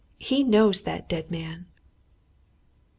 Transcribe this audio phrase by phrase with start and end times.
[0.17, 1.67] he knows that dead man!"